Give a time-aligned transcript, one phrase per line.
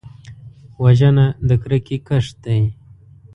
[0.83, 2.61] وژنه د کرکې کښت دی